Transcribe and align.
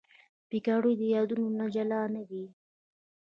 پکورې 0.49 0.93
د 0.99 1.01
یادونو 1.15 1.47
نه 1.57 1.65
جلا 1.75 2.01
نه 2.15 2.23
دي 2.29 2.43